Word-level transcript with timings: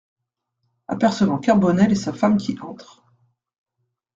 Apercevant 0.87 1.37
Carbonel 1.37 1.91
et 1.91 1.95
sa 1.95 2.11
femme 2.11 2.37
qui 2.37 2.57
entrent. 2.59 3.05